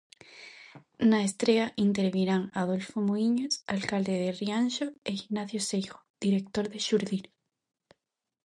[1.09, 7.25] Na estrea intervirán Adolfo Muíños, alcalde de Rianxo e Ignacio Seijo, director de Xurdir.